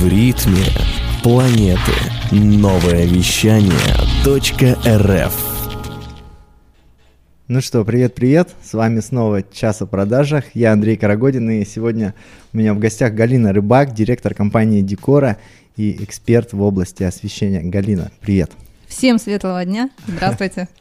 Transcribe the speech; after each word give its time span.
В 0.00 0.08
ритме 0.08 0.64
планеты. 1.22 1.92
Новое 2.32 3.04
вещание 3.04 3.70
.рф 4.24 5.34
Ну 7.48 7.60
что, 7.60 7.84
привет-привет, 7.84 8.48
с 8.62 8.72
вами 8.72 9.00
снова 9.00 9.42
«Час 9.42 9.82
о 9.82 9.86
продажах», 9.86 10.44
я 10.54 10.72
Андрей 10.72 10.96
Карагодин, 10.96 11.50
и 11.50 11.66
сегодня 11.66 12.14
у 12.54 12.56
меня 12.56 12.72
в 12.72 12.78
гостях 12.78 13.12
Галина 13.12 13.52
Рыбак, 13.52 13.92
директор 13.92 14.32
компании 14.32 14.80
«Декора» 14.80 15.36
и 15.76 16.02
эксперт 16.02 16.54
в 16.54 16.62
области 16.62 17.02
освещения. 17.02 17.60
Галина, 17.60 18.10
привет. 18.22 18.52
Всем 18.90 19.18
светлого 19.18 19.64
дня, 19.64 19.88
здравствуйте. 20.06 20.68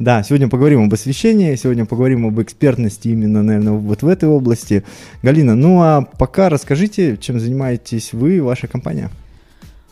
Да, 0.00 0.24
сегодня 0.24 0.48
поговорим 0.48 0.82
об 0.82 0.92
освещении, 0.92 1.54
сегодня 1.54 1.86
поговорим 1.86 2.26
об 2.26 2.42
экспертности 2.42 3.06
именно, 3.06 3.44
наверное, 3.44 3.74
вот 3.74 4.02
в 4.02 4.08
этой 4.08 4.28
области. 4.28 4.82
Галина, 5.22 5.54
ну 5.54 5.80
а 5.82 6.02
пока 6.02 6.48
расскажите, 6.48 7.16
чем 7.16 7.38
занимаетесь 7.38 8.12
вы 8.12 8.38
и 8.38 8.40
ваша 8.40 8.66
компания. 8.66 9.08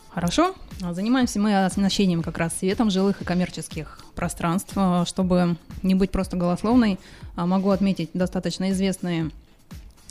Хорошо. 0.09 0.55
Занимаемся 0.91 1.39
мы 1.39 1.65
оснащением 1.65 2.21
как 2.21 2.37
раз 2.37 2.51
светом 2.59 2.91
жилых 2.91 3.21
и 3.21 3.25
коммерческих 3.25 4.03
пространств. 4.13 4.75
Чтобы 5.05 5.55
не 5.83 5.95
быть 5.95 6.11
просто 6.11 6.35
голословной, 6.35 6.99
могу 7.37 7.69
отметить 7.69 8.09
достаточно 8.13 8.71
известные 8.71 9.31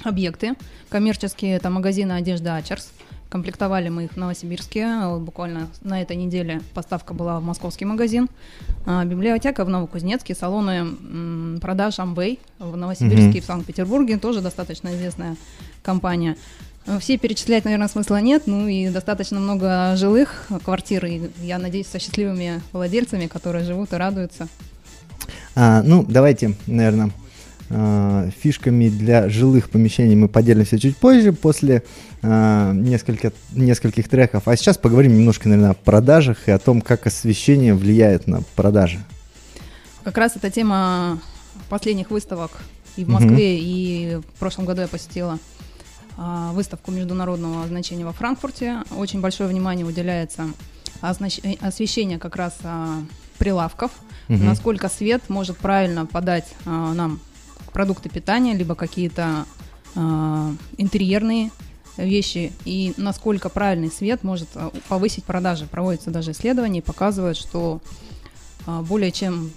объекты. 0.03 0.55
Коммерческие 0.89 1.57
это 1.57 1.69
магазины 1.69 2.13
одежды 2.13 2.49
Ачерс– 2.49 2.93
Комплектовали 3.33 3.89
мы 3.89 4.05
их 4.05 4.13
в 4.13 4.17
Новосибирске. 4.19 5.07
Буквально 5.19 5.69
на 5.81 6.03
этой 6.03 6.17
неделе 6.17 6.61
поставка 6.75 7.15
была 7.15 7.41
в 7.41 7.43
московский 7.43 7.87
магазин. 7.87 8.29
А, 8.85 9.07
библиотека 9.07 9.65
в 9.65 9.71
Новокузнецке, 9.71 10.35
салоны 10.35 11.59
продаж 11.59 11.99
Амвей 11.99 12.41
в 12.59 12.77
Новосибирске 12.77 13.31
mm-hmm. 13.31 13.39
и 13.39 13.41
в 13.41 13.45
Санкт-Петербурге. 13.47 14.19
Тоже 14.19 14.43
достаточно 14.43 14.95
известная 14.95 15.37
компания. 15.83 16.37
Все 17.01 17.17
перечислять, 17.17 17.65
наверное, 17.65 17.89
смысла 17.89 18.21
нет. 18.21 18.43
Ну 18.45 18.69
и 18.69 18.91
достаточно 18.91 19.41
много 19.41 19.95
жилых 19.97 20.49
квартир. 20.63 21.07
И 21.07 21.31
я 21.41 21.57
надеюсь, 21.57 21.87
со 21.87 21.99
счастливыми 21.99 22.61
владельцами, 22.75 23.29
которые 23.29 23.65
живут 23.65 23.95
и 23.95 23.97
радуются. 23.97 24.47
А, 25.55 25.83
ну, 25.83 26.05
давайте, 26.07 26.55
наверное, 26.67 27.13
а, 27.71 28.29
фишками 28.41 28.89
для 28.89 29.29
жилых 29.29 29.71
помещений 29.71 30.15
мы 30.15 30.29
поделимся 30.29 30.79
чуть 30.79 30.97
позже, 30.97 31.33
после 31.33 31.83
э, 32.23 32.73
несколько, 32.75 33.33
нескольких 33.53 34.09
треков. 34.09 34.47
А 34.47 34.57
сейчас 34.57 34.77
поговорим 34.77 35.17
немножко, 35.17 35.49
наверное, 35.49 35.71
о 35.71 35.75
продажах 35.75 36.49
и 36.49 36.51
о 36.51 36.59
том, 36.59 36.81
как 36.81 37.07
освещение 37.07 37.75
влияет 37.75 38.27
на 38.27 38.43
продажи. 38.57 38.99
Как 40.05 40.19
раз 40.19 40.37
эта 40.37 40.51
тема 40.51 41.21
последних 41.69 42.11
выставок 42.11 42.51
и 42.97 43.05
в 43.05 43.09
Москве, 43.09 43.31
угу. 43.55 43.63
и 43.63 44.21
в 44.35 44.39
прошлом 44.39 44.67
году 44.67 44.83
я 44.83 44.89
посетила 44.89 45.39
э, 46.19 46.51
выставку 46.53 46.91
международного 46.91 47.67
значения 47.67 48.05
во 48.05 48.13
Франкфурте. 48.13 48.83
Очень 48.97 49.21
большое 49.21 49.49
внимание 49.49 49.87
уделяется 49.87 50.47
освещению 51.01 52.21
как 52.21 52.37
раз 52.37 52.57
э, 52.63 53.01
прилавков, 53.39 53.91
угу. 54.29 54.39
насколько 54.39 54.89
свет 54.89 55.23
может 55.29 55.57
правильно 55.57 56.07
подать 56.07 56.47
э, 56.65 56.71
нам 56.71 57.21
продукты 57.73 58.09
питания, 58.09 58.55
либо 58.55 58.75
какие-то 58.75 59.45
э, 59.95 60.51
интерьерные 60.77 61.51
вещи, 61.97 62.53
и 62.65 62.95
насколько 62.97 63.49
правильный 63.49 63.91
свет 63.91 64.23
может 64.23 64.49
а, 64.55 64.71
повысить 64.89 65.25
продажи. 65.25 65.67
Проводятся 65.67 66.11
даже 66.11 66.31
исследования 66.31 66.79
и 66.79 66.83
показывают, 66.83 67.37
что 67.37 67.81
э, 68.67 68.81
более 68.83 69.11
чем 69.11 69.51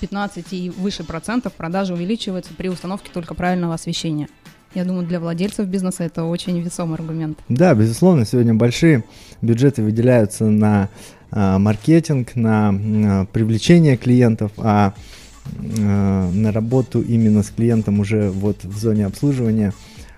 15 0.00 0.52
и 0.52 0.70
выше 0.70 1.04
процентов 1.04 1.52
продажи 1.54 1.94
увеличиваются 1.94 2.52
при 2.54 2.68
установке 2.68 3.10
только 3.12 3.34
правильного 3.34 3.74
освещения. 3.74 4.28
Я 4.74 4.84
думаю, 4.84 5.06
для 5.06 5.18
владельцев 5.18 5.66
бизнеса 5.66 6.04
это 6.04 6.24
очень 6.24 6.60
весомый 6.60 6.96
аргумент. 6.96 7.38
Да, 7.48 7.74
безусловно, 7.74 8.26
сегодня 8.26 8.54
большие 8.54 9.04
бюджеты 9.40 9.82
выделяются 9.82 10.44
на 10.44 10.88
э, 11.30 11.58
маркетинг, 11.58 12.34
на 12.34 12.72
э, 12.74 13.26
привлечение 13.32 13.96
клиентов, 13.96 14.52
а 14.56 14.94
Э, 14.94 15.17
на 15.58 16.52
работу 16.52 17.00
именно 17.00 17.42
с 17.42 17.50
клиентом 17.50 18.00
уже 18.00 18.30
вот 18.30 18.64
в 18.64 18.78
зоне 18.78 19.06
обслуживания, 19.06 19.72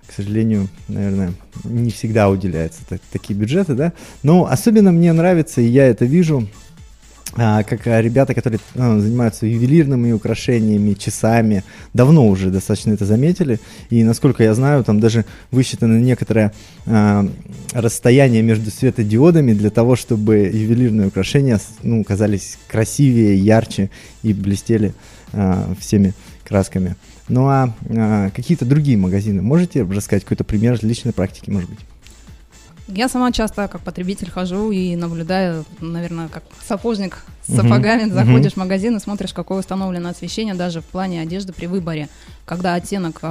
к 0.07 0.13
сожалению, 0.13 0.69
наверное, 0.89 1.33
не 1.65 1.91
всегда 1.91 2.29
уделяются 2.29 2.81
так, 2.89 3.01
такие 3.13 3.39
бюджеты, 3.39 3.75
да. 3.75 3.93
Но 4.23 4.47
особенно 4.51 4.91
мне 4.91 5.13
нравится, 5.13 5.61
и 5.61 5.67
я 5.67 5.87
это 5.87 6.05
вижу, 6.05 6.49
а, 7.37 7.63
как 7.63 7.87
ребята, 7.87 8.35
которые 8.35 8.61
а, 8.75 8.99
занимаются 8.99 9.47
ювелирными 9.47 10.11
украшениями, 10.11 10.95
часами, 10.95 11.63
давно 11.95 12.27
уже 12.27 12.51
достаточно 12.51 12.93
это 12.93 13.05
заметили. 13.05 13.61
И 13.89 14.03
насколько 14.03 14.43
я 14.43 14.53
знаю, 14.55 14.83
там 14.83 14.99
даже 14.99 15.25
высчитано 15.53 16.01
некоторое 16.01 16.53
а, 16.87 17.29
расстояние 17.73 18.43
между 18.43 18.71
светодиодами 18.71 19.53
для 19.53 19.71
того, 19.71 19.95
чтобы 19.95 20.39
ювелирные 20.39 21.09
украшения 21.09 21.61
ну, 21.85 22.03
казались 22.03 22.59
красивее, 22.67 23.37
ярче 23.37 23.91
и 24.25 24.33
блестели 24.33 24.93
а, 25.33 25.75
всеми 25.79 26.15
красками. 26.45 26.97
Ну 27.29 27.47
а, 27.49 27.75
а 27.89 28.31
какие-то 28.31 28.65
другие 28.65 28.97
магазины, 28.97 29.43
можете 29.43 29.83
рассказать 29.83 30.25
какой-то 30.25 30.45
пример 30.45 30.79
личной 30.83 31.13
практики, 31.13 31.51
может 31.51 31.71
быть? 31.71 31.81
Я 32.93 33.09
сама 33.09 33.31
часто 33.31 33.69
как 33.69 33.83
потребитель 33.83 34.31
хожу 34.31 34.73
и 34.73 34.97
наблюдаю, 34.97 35.65
наверное, 35.81 36.29
как 36.29 36.43
сапожник 36.67 37.25
с 37.47 37.55
сапогами. 37.55 38.05
Uh-huh. 38.05 38.15
Заходишь 38.15 38.53
uh-huh. 38.53 38.55
в 38.55 38.59
магазин 38.59 38.97
и 38.97 39.01
смотришь, 39.01 39.33
какое 39.33 39.61
установлено 39.61 40.09
освещение 40.09 40.55
даже 40.55 40.81
в 40.81 40.85
плане 40.87 41.21
одежды 41.21 41.53
при 41.53 41.67
выборе. 41.67 42.09
Когда 42.45 42.75
оттенок 42.75 43.21
э, 43.23 43.27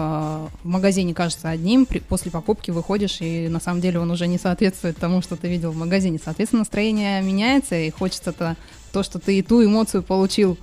в 0.63 0.67
магазине 0.67 1.13
кажется 1.13 1.49
одним, 1.49 1.85
при, 1.85 1.99
после 1.99 2.31
покупки 2.31 2.71
выходишь, 2.71 3.17
и 3.19 3.49
на 3.49 3.59
самом 3.59 3.81
деле 3.81 3.99
он 3.99 4.09
уже 4.11 4.27
не 4.27 4.37
соответствует 4.37 4.97
тому, 4.97 5.21
что 5.21 5.35
ты 5.35 5.49
видел 5.49 5.71
в 5.71 5.75
магазине. 5.75 6.19
Соответственно, 6.23 6.61
настроение 6.61 7.21
меняется, 7.21 7.75
и 7.75 7.89
хочется 7.89 8.31
то, 8.31 8.55
то 8.93 9.03
что 9.03 9.19
ты 9.19 9.39
и 9.39 9.41
ту 9.41 9.63
эмоцию 9.63 10.03
получил 10.03 10.57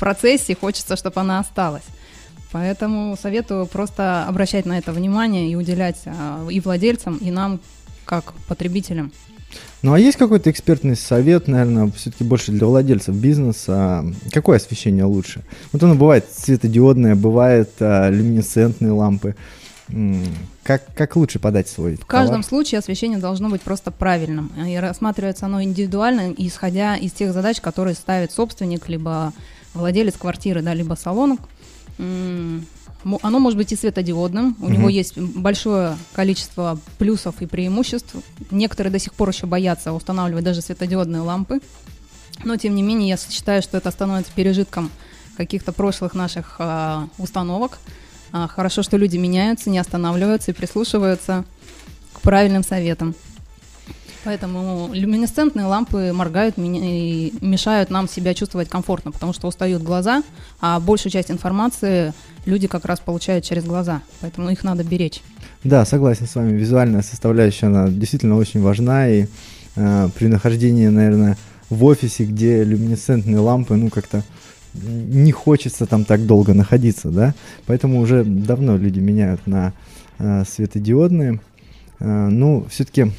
процессе, 0.00 0.56
хочется, 0.56 0.96
чтобы 0.96 1.20
она 1.20 1.38
осталась. 1.38 1.84
Поэтому 2.50 3.16
советую 3.20 3.66
просто 3.66 4.24
обращать 4.26 4.66
на 4.66 4.76
это 4.78 4.90
внимание 4.92 5.48
и 5.48 5.54
уделять 5.54 6.00
а, 6.06 6.44
и 6.50 6.58
владельцам, 6.58 7.16
и 7.18 7.30
нам, 7.30 7.60
как 8.04 8.32
потребителям. 8.48 9.12
Ну 9.82 9.92
а 9.92 10.00
есть 10.00 10.16
какой-то 10.16 10.50
экспертный 10.50 10.96
совет, 10.96 11.48
наверное, 11.48 11.90
все-таки 11.92 12.24
больше 12.24 12.50
для 12.50 12.66
владельцев 12.66 13.14
бизнеса? 13.14 14.04
Какое 14.32 14.56
освещение 14.56 15.04
лучше? 15.04 15.42
Вот 15.72 15.82
оно 15.82 15.94
бывает 15.94 16.26
светодиодное, 16.36 17.14
бывает 17.14 17.70
а, 17.78 18.10
люминесцентные 18.10 18.92
лампы. 18.92 19.36
Как, 20.62 20.94
как 20.94 21.16
лучше 21.16 21.40
подать 21.40 21.66
свой 21.68 21.96
В 21.96 22.06
каждом 22.06 22.44
случае 22.44 22.78
освещение 22.78 23.18
должно 23.18 23.48
быть 23.48 23.60
просто 23.60 23.90
правильным. 23.90 24.52
И 24.64 24.76
рассматривается 24.76 25.46
оно 25.46 25.62
индивидуально, 25.64 26.32
исходя 26.36 26.96
из 26.96 27.10
тех 27.10 27.32
задач, 27.32 27.60
которые 27.60 27.94
ставит 27.94 28.30
собственник, 28.30 28.88
либо 28.88 29.32
владелец 29.74 30.16
квартиры, 30.16 30.62
да, 30.62 30.74
либо 30.74 30.94
салона, 30.94 31.38
оно 31.98 33.38
может 33.38 33.56
быть 33.56 33.72
и 33.72 33.76
светодиодным, 33.76 34.56
у 34.60 34.64
угу. 34.64 34.72
него 34.72 34.88
есть 34.88 35.16
большое 35.16 35.96
количество 36.12 36.78
плюсов 36.98 37.36
и 37.40 37.46
преимуществ. 37.46 38.16
Некоторые 38.50 38.92
до 38.92 38.98
сих 38.98 39.14
пор 39.14 39.30
еще 39.30 39.46
боятся 39.46 39.92
устанавливать 39.92 40.44
даже 40.44 40.60
светодиодные 40.60 41.22
лампы, 41.22 41.60
но 42.44 42.56
тем 42.56 42.74
не 42.74 42.82
менее 42.82 43.10
я 43.10 43.16
считаю, 43.16 43.62
что 43.62 43.78
это 43.78 43.90
становится 43.90 44.32
пережитком 44.32 44.90
каких-то 45.36 45.72
прошлых 45.72 46.14
наших 46.14 46.56
э, 46.58 47.06
установок. 47.18 47.78
А, 48.32 48.46
хорошо, 48.46 48.82
что 48.82 48.96
люди 48.96 49.16
меняются, 49.16 49.70
не 49.70 49.78
останавливаются 49.78 50.50
и 50.50 50.54
прислушиваются 50.54 51.44
к 52.12 52.20
правильным 52.20 52.62
советам. 52.62 53.14
Поэтому 54.22 54.90
люминесцентные 54.92 55.64
лампы 55.64 56.12
моргают 56.12 56.58
и 56.58 57.32
мешают 57.40 57.90
нам 57.90 58.06
себя 58.06 58.34
чувствовать 58.34 58.68
комфортно, 58.68 59.12
потому 59.12 59.32
что 59.32 59.48
устают 59.48 59.82
глаза, 59.82 60.22
а 60.60 60.78
большую 60.78 61.10
часть 61.10 61.30
информации 61.30 62.12
люди 62.44 62.66
как 62.66 62.84
раз 62.84 63.00
получают 63.00 63.44
через 63.44 63.64
глаза, 63.64 64.02
поэтому 64.20 64.50
их 64.50 64.62
надо 64.62 64.84
беречь. 64.84 65.22
Да, 65.64 65.84
согласен 65.86 66.26
с 66.26 66.34
вами. 66.34 66.56
Визуальная 66.56 67.02
составляющая, 67.02 67.66
она 67.66 67.88
действительно 67.88 68.36
очень 68.36 68.60
важна, 68.60 69.08
и 69.08 69.26
э, 69.76 70.08
при 70.14 70.26
нахождении, 70.26 70.88
наверное, 70.88 71.38
в 71.70 71.84
офисе, 71.84 72.24
где 72.24 72.62
люминесцентные 72.62 73.38
лампы, 73.38 73.74
ну, 73.76 73.88
как-то 73.88 74.22
не 74.74 75.32
хочется 75.32 75.86
там 75.86 76.04
так 76.04 76.26
долго 76.26 76.54
находиться, 76.54 77.08
да, 77.08 77.34
поэтому 77.66 78.00
уже 78.00 78.24
давно 78.24 78.76
люди 78.76 79.00
меняют 79.00 79.46
на 79.46 79.72
э, 80.18 80.44
светодиодные. 80.46 81.40
Э, 81.98 82.28
ну, 82.28 82.66
все-таки 82.70 83.12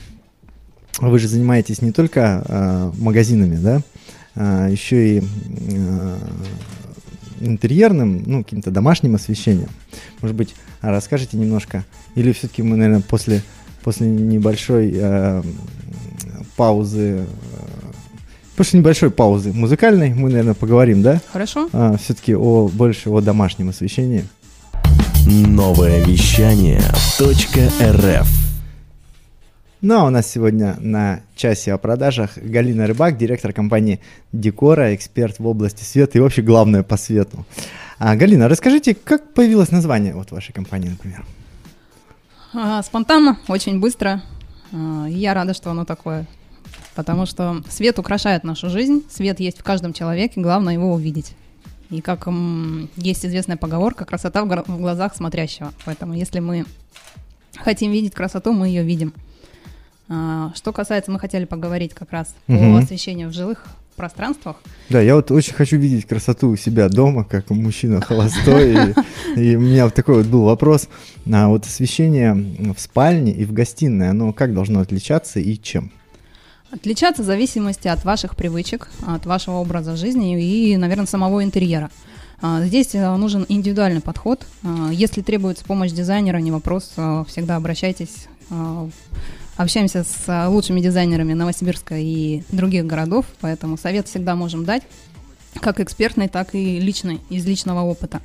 вы 1.00 1.20
же 1.20 1.28
занимаетесь 1.28 1.82
не 1.82 1.92
только 1.92 2.44
э, 2.46 2.92
магазинами, 2.98 3.56
да, 3.56 3.82
а 4.36 4.70
еще 4.70 5.18
и 5.18 5.20
э, 5.20 6.18
интерьерным, 7.42 8.24
ну, 8.26 8.44
каким-то 8.44 8.72
домашним 8.72 9.16
освещением. 9.16 9.70
Может 10.22 10.36
быть, 10.36 10.56
расскажите 10.82 11.38
немножко, 11.38 11.86
или 12.16 12.32
все-таки 12.32 12.62
мы, 12.62 12.78
наверное, 12.78 13.02
после, 13.02 13.42
после 13.84 14.08
небольшой 14.08 14.92
э, 14.94 15.44
паузы, 16.56 17.00
э, 17.00 17.26
после 18.56 18.80
небольшой 18.80 19.12
паузы 19.12 19.52
музыкальной 19.52 20.14
мы, 20.14 20.30
наверное, 20.30 20.54
поговорим, 20.54 21.02
да? 21.02 21.22
Хорошо. 21.32 21.70
Э, 21.74 21.96
все-таки 22.02 22.36
о, 22.36 22.68
больше 22.68 23.10
о 23.10 23.22
домашнем 23.22 23.70
освещении. 23.70 24.26
Новое 25.26 26.04
вещание 26.04 26.82
.рф 27.20 28.41
Ну 29.82 29.96
а 29.98 30.04
у 30.04 30.12
нас 30.12 30.28
сегодня 30.30 30.76
на 30.80 31.22
часе 31.36 31.74
о 31.74 31.80
продажах 31.80 32.38
Галина 32.38 32.86
Рыбак, 32.86 33.18
директор 33.18 33.52
компании 33.52 34.00
Декора, 34.32 34.94
эксперт 34.94 35.40
в 35.40 35.48
области 35.48 35.84
света 35.84 36.20
и 36.20 36.22
вообще 36.22 36.44
главное 36.44 36.84
по 36.84 36.98
свету. 36.98 37.48
А, 37.98 38.16
Галина, 38.16 38.48
расскажите, 38.48 38.94
как 38.94 39.34
появилось 39.34 39.72
название 39.72 40.14
вот 40.14 40.30
вашей 40.30 40.54
компании, 40.54 40.90
например? 40.90 41.26
А, 42.54 42.84
спонтанно, 42.84 43.40
очень 43.48 43.80
быстро. 43.80 44.22
А, 44.72 45.08
я 45.08 45.34
рада, 45.34 45.56
что 45.56 45.72
оно 45.72 45.84
такое. 45.84 46.28
Потому 46.94 47.26
что 47.26 47.64
свет 47.68 47.98
украшает 47.98 48.44
нашу 48.44 48.70
жизнь, 48.70 49.04
свет 49.10 49.40
есть 49.40 49.58
в 49.58 49.64
каждом 49.64 49.94
человеке, 49.94 50.42
главное 50.42 50.76
его 50.76 50.94
увидеть. 50.94 51.34
И 51.90 52.02
как 52.02 52.28
есть 52.98 53.26
известная 53.26 53.58
поговорка, 53.58 54.06
красота 54.06 54.44
в 54.46 54.78
глазах 54.78 55.16
смотрящего. 55.16 55.74
Поэтому 55.86 56.14
если 56.14 56.40
мы 56.40 56.66
хотим 57.58 57.92
видеть 57.92 58.14
красоту, 58.14 58.54
мы 58.54 58.68
ее 58.68 58.84
видим. 58.84 59.16
А, 60.14 60.52
что 60.56 60.74
касается, 60.74 61.10
мы 61.10 61.20
хотели 61.20 61.46
поговорить 61.46 61.94
как 61.94 62.12
раз 62.12 62.36
Мгм. 62.48 62.74
по 62.74 62.80
освещению 62.80 63.30
в 63.30 63.34
жилых 63.34 63.64
пространствах. 63.96 64.58
Да, 64.90 65.00
я 65.00 65.16
вот 65.16 65.32
очень 65.32 65.54
хочу 65.54 65.78
видеть 65.78 66.06
красоту 66.06 66.50
у 66.50 66.58
себя 66.58 66.90
дома, 66.90 67.24
как 67.24 67.50
мужчина 67.50 68.02
холостой. 68.02 68.74
И, 69.38 69.40
и 69.40 69.56
у 69.56 69.62
меня 69.62 69.86
вот 69.86 69.94
такой 69.94 70.16
вот 70.18 70.26
был 70.26 70.44
вопрос. 70.44 70.90
А 71.32 71.48
вот 71.48 71.66
освещение 71.66 72.34
в 72.34 72.80
спальне 72.80 73.32
и 73.32 73.46
в 73.46 73.54
гостиной, 73.54 74.10
оно 74.10 74.34
как 74.34 74.54
должно 74.54 74.82
отличаться 74.82 75.40
и 75.40 75.58
чем? 75.62 75.92
Отличаться 76.72 77.22
в 77.22 77.26
зависимости 77.26 77.88
от 77.88 78.04
ваших 78.04 78.36
привычек, 78.36 78.90
от 79.06 79.26
вашего 79.26 79.56
образа 79.58 79.96
жизни 79.96 80.42
и, 80.42 80.76
наверное, 80.78 81.06
самого 81.06 81.44
интерьера. 81.44 81.90
А, 82.42 82.64
Здесь 82.66 82.96
э, 82.96 83.16
нужен 83.18 83.46
индивидуальный 83.48 84.02
подход. 84.02 84.46
А, 84.64 84.90
Если 84.92 85.22
требуется 85.22 85.64
помощь 85.64 85.92
дизайнера, 85.92 86.38
не 86.40 86.52
вопрос, 86.52 86.92
всегда 87.28 87.56
обращайтесь. 87.56 88.28
Общаемся 89.58 90.04
с 90.04 90.28
э, 90.28 90.48
лучшими 90.48 90.80
дизайнерами 90.80 91.34
Новосибирска 91.34 91.98
и 91.98 92.44
других 92.52 92.86
городов, 92.86 93.26
поэтому 93.42 93.78
совет 93.78 94.08
всегда 94.08 94.36
можем 94.36 94.66
дать, 94.66 94.84
как 95.60 95.80
экспертный, 95.80 96.30
так 96.30 96.56
и 96.56 96.80
личный, 96.80 97.20
из 97.30 97.46
личного 97.46 97.82
опыта. 97.82 98.22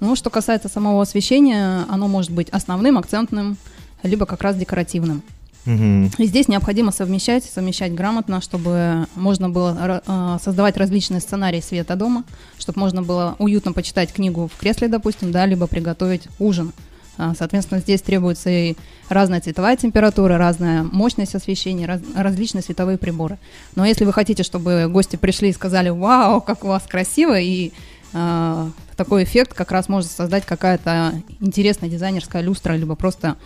Ну, 0.00 0.16
что 0.16 0.30
касается 0.30 0.68
самого 0.68 1.02
освещения, 1.02 1.84
оно 1.88 2.08
может 2.08 2.30
быть 2.30 2.48
основным, 2.50 2.98
акцентным, 2.98 3.56
либо 4.02 4.26
как 4.26 4.42
раз 4.42 4.56
декоративным. 4.56 5.22
И 5.66 6.26
здесь 6.26 6.48
необходимо 6.48 6.92
совмещать, 6.92 7.44
совмещать 7.44 7.94
грамотно, 7.94 8.42
чтобы 8.42 9.06
можно 9.14 9.48
было 9.48 10.02
а, 10.06 10.38
создавать 10.38 10.76
различные 10.76 11.20
сценарии 11.20 11.60
света 11.60 11.96
дома, 11.96 12.24
чтобы 12.58 12.80
можно 12.80 13.02
было 13.02 13.34
уютно 13.38 13.72
почитать 13.72 14.12
книгу 14.12 14.50
в 14.54 14.58
кресле, 14.58 14.88
допустим, 14.88 15.32
да, 15.32 15.46
либо 15.46 15.66
приготовить 15.66 16.28
ужин. 16.38 16.72
А, 17.16 17.34
Соответственно, 17.38 17.80
здесь 17.80 18.02
требуется 18.02 18.50
и 18.50 18.74
разная 19.08 19.40
цветовая 19.40 19.76
температура, 19.76 20.36
разная 20.38 20.82
мощность 20.82 21.34
освещения, 21.34 21.86
раз- 21.86 22.00
различные 22.14 22.62
световые 22.62 22.98
приборы. 22.98 23.38
Но 23.76 23.84
если 23.84 24.04
вы 24.04 24.12
хотите, 24.12 24.42
чтобы 24.42 24.88
гости 24.88 25.16
пришли 25.16 25.50
и 25.50 25.52
сказали, 25.52 25.90
вау, 25.90 26.40
как 26.40 26.64
у 26.64 26.68
вас 26.68 26.82
красиво, 26.88 27.38
и 27.38 27.72
а, 28.12 28.70
такой 28.96 29.24
эффект 29.24 29.54
как 29.54 29.70
раз 29.72 29.88
может 29.88 30.10
создать 30.10 30.44
какая-то 30.46 31.14
интересная 31.40 31.88
дизайнерская 31.90 32.42
люстра, 32.42 32.74
либо 32.74 32.94
просто 32.96 33.36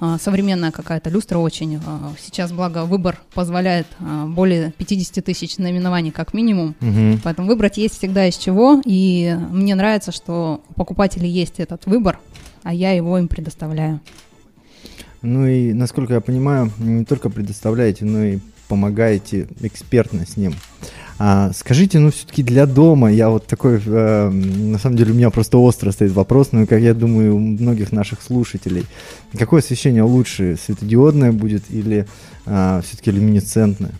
а, 0.00 0.16
современная 0.18 0.70
какая-то 0.70 1.10
люстра 1.10 1.38
очень. 1.38 1.80
а, 1.84 2.12
Сейчас, 2.20 2.52
благо, 2.52 2.84
выбор 2.84 3.20
позволяет 3.34 3.86
а, 4.00 4.26
более 4.26 4.72
50 4.72 5.24
тысяч 5.24 5.58
наименований 5.58 6.10
как 6.12 6.34
минимум. 6.34 6.74
Мгм. 6.80 7.20
Поэтому 7.24 7.48
выбрать 7.48 7.78
есть 7.78 7.98
всегда 7.98 8.26
из 8.26 8.36
чего. 8.36 8.80
И 8.84 9.36
мне 9.50 9.74
нравится, 9.74 10.12
что 10.12 10.60
у 10.68 10.74
покупателей 10.74 11.28
есть 11.30 11.58
этот 11.58 11.86
выбор, 11.86 12.20
а 12.62 12.72
я 12.74 12.92
его 12.92 13.18
им 13.18 13.28
предоставляю. 13.28 14.00
Ну 15.22 15.46
и, 15.46 15.72
насколько 15.72 16.14
я 16.14 16.20
понимаю, 16.20 16.72
не 16.78 17.04
только 17.04 17.28
предоставляете, 17.30 18.04
но 18.04 18.24
и 18.24 18.38
помогаете 18.68 19.48
экспертно 19.60 20.24
с 20.26 20.36
ним. 20.36 20.54
А, 21.20 21.50
скажите, 21.52 21.98
ну 21.98 22.12
все-таки 22.12 22.44
для 22.44 22.66
дома, 22.66 23.10
я 23.10 23.28
вот 23.28 23.46
такой, 23.46 23.82
э, 23.84 24.30
на 24.30 24.78
самом 24.78 24.96
деле 24.96 25.12
у 25.12 25.16
меня 25.16 25.30
просто 25.30 25.58
остро 25.58 25.90
стоит 25.90 26.12
вопрос, 26.12 26.50
ну 26.52 26.64
как 26.64 26.80
я 26.80 26.94
думаю 26.94 27.34
у 27.34 27.38
многих 27.40 27.90
наших 27.90 28.22
слушателей, 28.22 28.84
какое 29.36 29.60
освещение 29.60 30.04
лучше, 30.04 30.56
светодиодное 30.64 31.32
будет 31.32 31.64
или 31.70 32.06
все-таки 32.44 33.10
люминесцентное? 33.10 33.90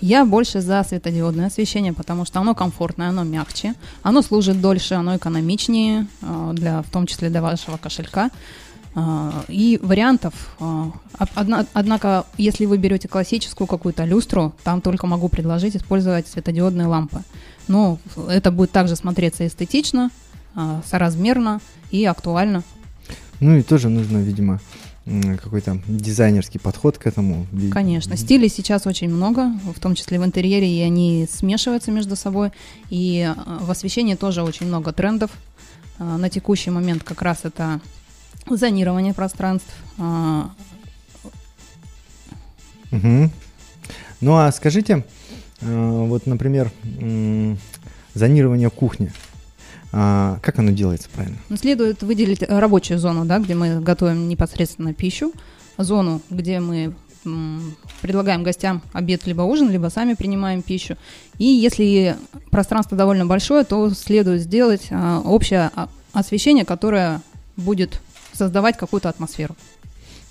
Я 0.00 0.24
больше 0.24 0.60
за 0.60 0.82
светодиодное 0.82 1.46
освещение, 1.46 1.92
потому 1.92 2.24
что 2.24 2.40
оно 2.40 2.54
комфортное, 2.54 3.08
оно 3.10 3.22
мягче, 3.24 3.74
оно 4.02 4.22
служит 4.22 4.60
дольше, 4.60 4.94
оно 4.94 5.16
экономичнее, 5.16 6.06
а, 6.22 6.52
для, 6.52 6.82
в 6.82 6.90
том 6.90 7.06
числе 7.06 7.28
для 7.30 7.42
вашего 7.42 7.76
кошелька. 7.76 8.30
А, 8.94 9.44
И 9.48 9.78
вариантов, 9.82 10.34
одна- 11.34 11.66
однако, 11.74 12.24
если 12.38 12.66
вы 12.66 12.78
берете 12.78 13.08
классическую 13.08 13.66
какую-то 13.68 14.04
люстру, 14.04 14.52
там 14.64 14.80
только 14.80 15.06
могу 15.06 15.28
предложить 15.28 15.76
использовать 15.76 16.26
светодиодные 16.28 16.86
лампы. 16.86 17.22
Но 17.68 17.98
это 18.28 18.50
будет 18.50 18.72
также 18.72 18.96
смотреться 18.96 19.46
эстетично, 19.46 20.10
соразмерно 20.84 21.60
и 21.92 22.04
актуально. 22.04 22.62
Ну 23.38 23.56
и 23.56 23.62
тоже 23.62 23.88
нужно, 23.88 24.18
видимо, 24.18 24.60
какой-то 25.42 25.80
дизайнерский 25.86 26.58
подход 26.60 26.98
к 26.98 27.06
этому. 27.06 27.46
Конечно, 27.70 28.16
стилей 28.16 28.48
сейчас 28.48 28.86
очень 28.86 29.08
много, 29.08 29.52
в 29.74 29.80
том 29.80 29.94
числе 29.94 30.18
в 30.20 30.24
интерьере, 30.24 30.68
и 30.68 30.80
они 30.82 31.26
смешиваются 31.30 31.90
между 31.90 32.16
собой. 32.16 32.52
И 32.90 33.20
э, 33.20 33.34
в 33.60 33.70
освещении 33.70 34.14
тоже 34.14 34.42
очень 34.42 34.66
много 34.66 34.92
трендов. 34.92 35.30
Э, 35.98 36.16
На 36.16 36.28
текущий 36.28 36.70
момент 36.70 37.02
как 37.02 37.22
раз 37.22 37.40
это 37.44 37.80
зонирование 38.48 39.14
пространств. 39.14 39.72
Мгм. 42.90 43.30
Ну 44.20 44.36
а 44.36 44.50
скажите, 44.52 45.04
вот, 45.60 46.26
например, 46.26 46.72
зонирование 48.14 48.70
кухни. 48.70 49.12
А, 49.92 50.38
как 50.42 50.58
оно 50.58 50.70
делается 50.70 51.08
правильно? 51.12 51.38
Ну, 51.48 51.56
Следует 51.56 52.02
выделить 52.02 52.42
рабочую 52.42 52.98
зону, 52.98 53.24
да, 53.24 53.38
где 53.38 53.54
мы 53.54 53.80
готовим 53.80 54.28
непосредственно 54.28 54.94
пищу, 54.94 55.32
зону, 55.78 56.22
где 56.30 56.60
мы 56.60 56.94
м, 57.24 57.74
предлагаем 58.00 58.42
гостям 58.42 58.82
обед 58.92 59.26
либо 59.26 59.42
ужин, 59.42 59.70
либо 59.70 59.88
сами 59.88 60.14
принимаем 60.14 60.62
пищу. 60.62 60.96
И 61.38 61.44
если 61.44 62.16
пространство 62.50 62.96
довольно 62.96 63.26
большое, 63.26 63.64
то 63.64 63.90
следует 63.90 64.42
сделать 64.42 64.88
а, 64.90 65.20
общее 65.20 65.70
а, 65.74 65.88
освещение, 66.12 66.64
которое 66.64 67.20
будет 67.56 68.00
создавать 68.32 68.76
какую-то 68.76 69.08
атмосферу. 69.08 69.56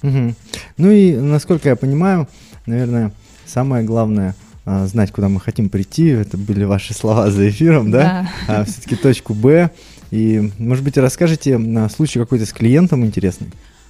Мгм. 0.02 0.36
Ну 0.78 0.92
и, 0.92 1.16
насколько 1.16 1.68
я 1.70 1.76
понимаю, 1.76 2.28
наверное, 2.66 3.12
самое 3.46 3.84
главное 3.84 4.36
знать, 4.66 5.12
куда 5.12 5.30
мы 5.30 5.40
хотим 5.40 5.70
прийти. 5.70 6.08
Это 6.08 6.38
были 6.38 6.64
ваши 6.64 6.94
слова 6.94 7.32
за 7.32 7.50
эфиром, 7.50 7.92
да? 7.92 8.30
А, 8.48 8.64
все-таки 8.66 8.96
точку 8.96 9.34
Б. 9.34 9.72
И, 10.12 10.52
может 10.58 10.84
быть, 10.84 10.98
расскажете 10.98 11.58
на 11.58 11.90
случай 11.90 12.20
какой-то 12.20 12.46
с 12.46 12.54
клиентом 12.54 13.06
интересный? 13.06 13.48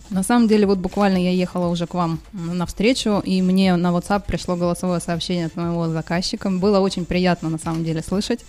На 0.10 0.24
самом 0.24 0.48
деле, 0.48 0.66
вот 0.66 0.80
буквально 0.80 1.18
я 1.18 1.32
ехала 1.32 1.68
уже 1.68 1.86
к 1.86 1.94
вам 1.94 2.20
на 2.34 2.66
встречу, 2.66 3.22
и 3.24 3.42
мне 3.42 3.76
на 3.76 3.90
WhatsApp 3.90 4.24
пришло 4.26 4.56
голосовое 4.56 5.00
сообщение 5.00 5.46
от 5.46 5.56
моего 5.56 5.88
заказчика. 5.88 6.50
Было 6.50 6.80
очень 6.80 7.06
приятно, 7.06 7.50
на 7.50 7.60
самом 7.60 7.84
деле, 7.84 8.02
слышать. 8.02 8.44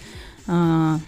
А, 0.47 0.99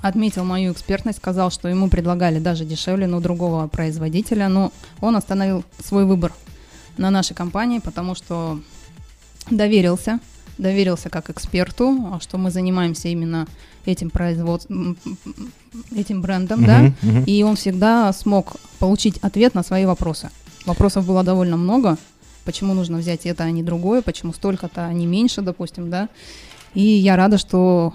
Отметил 0.00 0.44
мою 0.44 0.72
экспертность, 0.72 1.18
сказал, 1.18 1.50
что 1.50 1.68
ему 1.68 1.88
предлагали 1.88 2.38
даже 2.38 2.64
дешевле, 2.64 3.06
но 3.06 3.20
другого 3.20 3.66
производителя, 3.68 4.48
но 4.48 4.72
он 5.00 5.16
остановил 5.16 5.64
свой 5.82 6.04
выбор 6.04 6.32
на 6.96 7.10
нашей 7.10 7.34
компании, 7.34 7.78
потому 7.78 8.14
что 8.14 8.60
доверился, 9.50 10.20
доверился 10.58 11.10
как 11.10 11.30
эксперту, 11.30 12.10
а 12.12 12.20
что 12.20 12.38
мы 12.38 12.50
занимаемся 12.50 13.08
именно 13.08 13.46
этим 13.86 14.10
производством, 14.10 14.96
этим 15.94 16.22
брендом, 16.22 16.64
да, 16.64 16.78
Мгм, 16.78 16.94
мгм. 17.02 17.24
и 17.24 17.42
он 17.42 17.56
всегда 17.56 18.12
смог 18.12 18.56
получить 18.78 19.18
ответ 19.18 19.54
на 19.54 19.62
свои 19.62 19.84
вопросы. 19.84 20.30
Вопросов 20.64 21.06
было 21.06 21.22
довольно 21.22 21.56
много. 21.56 21.98
Почему 22.44 22.74
нужно 22.74 22.98
взять 22.98 23.26
это, 23.26 23.44
а 23.44 23.50
не 23.50 23.62
другое? 23.62 24.02
Почему 24.02 24.32
столько-то, 24.32 24.86
а 24.86 24.92
не 24.92 25.06
меньше, 25.06 25.42
допустим, 25.42 25.90
да? 25.90 26.08
И 26.74 26.82
я 26.82 27.16
рада, 27.16 27.38
что 27.38 27.92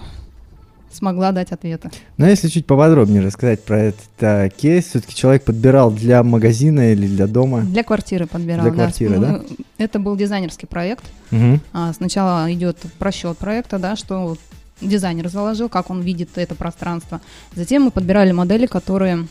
смогла 0.92 1.32
дать 1.32 1.52
ответы. 1.52 1.92
Но 2.18 2.28
если 2.28 2.48
чуть 2.48 2.66
поподробнее 2.66 3.22
рассказать 3.22 3.64
про 3.64 3.80
этот 3.80 4.02
а, 4.22 4.50
кейс, 4.50 4.86
все-таки 4.88 5.14
человек 5.16 5.44
подбирал 5.44 5.92
для 5.92 6.24
магазина 6.24 6.92
или 6.92 7.08
для 7.08 7.28
дома. 7.28 7.62
Для 7.62 7.84
квартиры 7.84 8.26
подбирал. 8.26 8.62
Для 8.64 8.72
да. 8.72 8.76
квартиры, 8.78 9.18
да? 9.20 9.28
Мы- 9.32 9.46
Это 9.78 10.00
был 10.00 10.16
дизайнерский 10.16 10.68
проект. 10.68 11.04
Мгм. 11.32 11.62
А, 11.74 11.94
Сначала 11.94 12.52
идет 12.54 12.78
просчет 12.98 13.38
проекта, 13.38 13.78
да, 13.80 13.96
что 13.96 14.38
дизайнер 14.82 15.28
заложил, 15.30 15.70
как 15.70 15.90
он 15.90 16.02
видит 16.02 16.30
это 16.38 16.56
пространство. 16.56 17.22
Затем 17.56 17.84
мы 17.84 17.92
подбирали 17.92 18.32
модели, 18.32 18.66
которые 18.66 19.28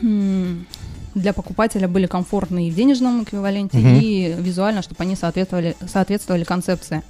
для 0.00 1.32
покупателя 1.34 1.88
были 1.88 2.06
комфортны 2.06 2.68
и 2.68 2.70
в 2.70 2.74
денежном 2.74 3.22
эквиваленте, 3.24 3.78
Мгм. 3.78 3.98
и 4.00 4.34
визуально, 4.38 4.80
чтобы 4.82 5.02
они 5.02 5.14
соответствовали, 5.16 5.76
соответствовали 5.86 6.44
концепции 6.44 7.02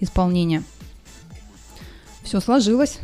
исполнения. 0.00 0.62
Все 2.28 2.40
сложилось. 2.40 2.98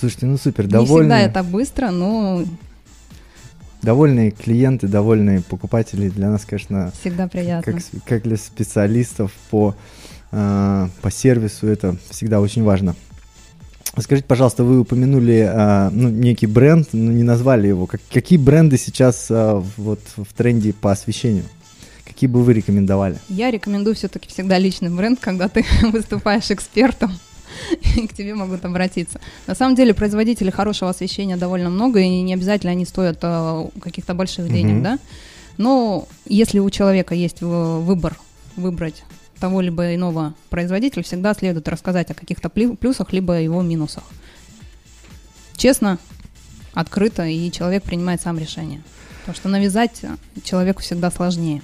Слушайте, 0.00 0.26
ну 0.26 0.36
супер, 0.36 0.64
Не 0.64 0.70
довольны. 0.72 1.14
всегда 1.14 1.20
это 1.20 1.42
быстро, 1.44 1.90
но 1.92 2.42
довольные 3.82 4.32
клиенты, 4.32 4.88
довольные 4.88 5.42
покупатели 5.42 6.08
для 6.08 6.28
нас, 6.28 6.44
конечно, 6.44 6.92
Всегда 7.00 7.28
приятно. 7.28 7.72
как, 7.72 7.82
как 8.04 8.22
для 8.24 8.36
специалистов 8.36 9.30
по, 9.50 9.76
э, 10.32 10.88
по 11.00 11.10
сервису 11.12 11.68
это 11.68 11.96
всегда 12.10 12.40
очень 12.40 12.64
важно. 12.64 12.96
Скажите, 13.96 14.26
пожалуйста, 14.26 14.64
вы 14.64 14.80
упомянули 14.80 15.48
э, 15.48 15.90
ну, 15.90 16.08
некий 16.08 16.46
бренд, 16.46 16.88
но 16.92 17.12
не 17.12 17.22
назвали 17.22 17.68
его. 17.68 17.86
Как- 17.86 18.00
какие 18.12 18.38
бренды 18.40 18.76
сейчас 18.76 19.26
э, 19.30 19.62
вот 19.76 20.00
в 20.16 20.32
тренде 20.36 20.72
по 20.72 20.90
освещению? 20.90 21.44
Какие 22.04 22.28
бы 22.28 22.42
вы 22.42 22.54
рекомендовали? 22.54 23.18
Я 23.28 23.52
рекомендую 23.52 23.94
все-таки 23.94 24.28
всегда 24.28 24.58
личный 24.58 24.90
бренд, 24.90 25.20
когда 25.20 25.48
ты 25.48 25.64
выступаешь 25.92 26.50
экспертом, 26.50 27.12
и 27.96 28.06
к 28.08 28.12
тебе 28.14 28.34
могут 28.34 28.64
обратиться. 28.64 29.20
На 29.46 29.54
самом 29.54 29.74
деле 29.74 29.94
производителей 29.94 30.50
хорошего 30.50 30.90
освещения 30.90 31.36
довольно 31.36 31.70
много, 31.70 32.00
и 32.00 32.20
не 32.22 32.34
обязательно 32.34 32.72
они 32.72 32.84
стоят 32.84 33.18
э, 33.22 33.68
каких-то 33.80 34.14
больших 34.14 34.48
денег, 34.48 34.74
Мгм. 34.74 34.82
да. 34.82 34.98
Но 35.56 36.06
если 36.26 36.60
у 36.60 36.70
человека 36.70 37.14
есть 37.14 37.40
выбор 37.42 38.16
выбрать 38.56 39.02
того 39.40 39.60
либо 39.60 39.94
иного 39.94 40.34
производителя, 40.50 41.02
всегда 41.02 41.34
следует 41.34 41.68
рассказать 41.68 42.10
о 42.10 42.14
каких-то 42.14 42.48
плю- 42.48 42.76
плюсах 42.76 43.12
либо 43.12 43.40
его 43.40 43.62
минусах. 43.62 44.04
Честно, 45.56 45.98
открыто, 46.74 47.24
и 47.26 47.50
человек 47.50 47.82
принимает 47.82 48.20
сам 48.20 48.38
решение. 48.38 48.82
Потому 49.20 49.36
что 49.36 49.48
навязать 49.48 50.02
человеку 50.44 50.82
всегда 50.82 51.10
сложнее. 51.10 51.62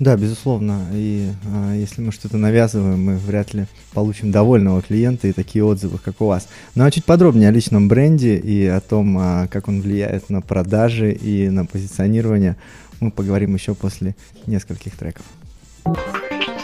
Да, 0.00 0.16
безусловно. 0.16 0.86
И 0.94 1.28
а, 1.54 1.74
если 1.74 2.00
мы 2.00 2.10
что-то 2.10 2.38
навязываем, 2.38 3.04
мы 3.04 3.18
вряд 3.18 3.52
ли 3.52 3.66
получим 3.92 4.32
довольного 4.32 4.80
клиента 4.80 5.28
и 5.28 5.32
такие 5.32 5.62
отзывы, 5.62 5.98
как 5.98 6.22
у 6.22 6.26
вас. 6.26 6.48
Ну 6.74 6.86
а 6.86 6.90
чуть 6.90 7.04
подробнее 7.04 7.50
о 7.50 7.52
личном 7.52 7.86
бренде 7.86 8.38
и 8.38 8.64
о 8.64 8.80
том, 8.80 9.18
а, 9.18 9.46
как 9.48 9.68
он 9.68 9.82
влияет 9.82 10.30
на 10.30 10.40
продажи 10.40 11.12
и 11.12 11.50
на 11.50 11.66
позиционирование, 11.66 12.56
мы 13.00 13.10
поговорим 13.10 13.52
еще 13.52 13.74
после 13.74 14.16
нескольких 14.46 14.96
треков. 14.96 15.26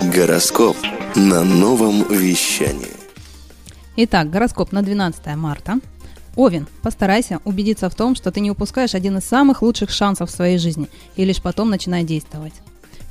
Гороскоп 0.00 0.76
на 1.14 1.44
новом 1.44 2.08
вещании. 2.08 2.96
Итак, 3.96 4.30
гороскоп 4.30 4.72
на 4.72 4.80
12 4.80 5.36
марта. 5.36 5.78
Овен, 6.36 6.66
постарайся 6.80 7.40
убедиться 7.44 7.90
в 7.90 7.94
том, 7.94 8.14
что 8.14 8.30
ты 8.30 8.40
не 8.40 8.50
упускаешь 8.50 8.94
один 8.94 9.18
из 9.18 9.24
самых 9.24 9.60
лучших 9.60 9.90
шансов 9.90 10.30
в 10.30 10.34
своей 10.34 10.56
жизни, 10.56 10.88
и 11.16 11.24
лишь 11.26 11.42
потом 11.42 11.68
начинай 11.68 12.02
действовать. 12.02 12.54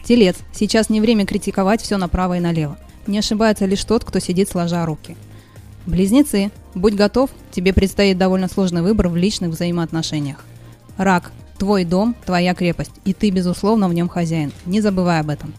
Телец, 0.05 0.35
сейчас 0.53 0.89
не 0.89 1.01
время 1.01 1.25
критиковать 1.25 1.81
все 1.81 1.97
направо 1.97 2.37
и 2.37 2.39
налево. 2.39 2.77
Не 3.07 3.17
ошибается 3.17 3.65
лишь 3.65 3.83
тот, 3.83 4.05
кто 4.05 4.19
сидит 4.19 4.47
сложа 4.47 4.85
руки. 4.85 5.17
Близнецы, 5.87 6.51
будь 6.75 6.93
готов, 6.93 7.31
тебе 7.51 7.73
предстоит 7.73 8.15
довольно 8.15 8.47
сложный 8.47 8.83
выбор 8.83 9.07
в 9.07 9.15
личных 9.15 9.49
взаимоотношениях. 9.49 10.37
Рак, 10.97 11.31
твой 11.57 11.85
дом, 11.85 12.15
твоя 12.23 12.53
крепость, 12.53 12.91
и 13.03 13.13
ты, 13.13 13.31
безусловно, 13.31 13.89
в 13.89 13.95
нем 13.95 14.07
хозяин. 14.07 14.51
Не 14.67 14.79
забывай 14.79 15.19
об 15.19 15.31
этом. 15.31 15.55